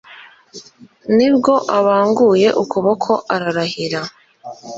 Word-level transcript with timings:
ni 1.17 1.27
bwo 1.35 1.53
abanguye 1.77 2.47
ukuboko 2.63 3.11
ararahira 3.33 4.01